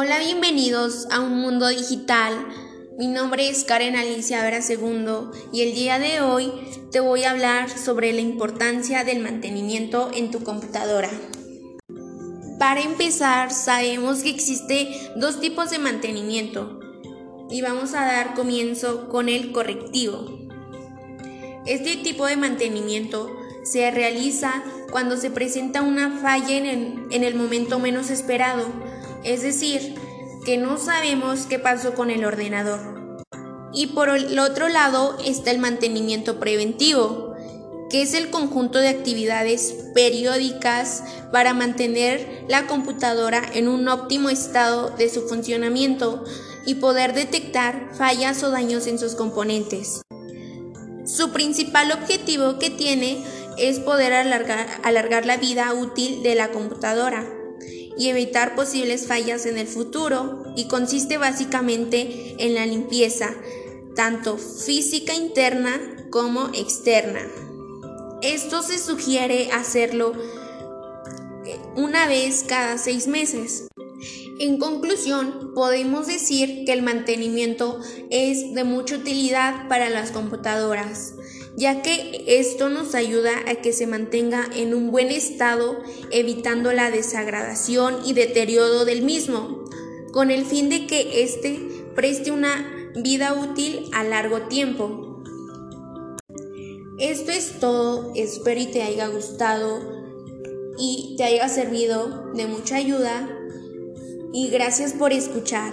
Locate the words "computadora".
10.44-11.10, 42.66-43.42, 56.50-57.37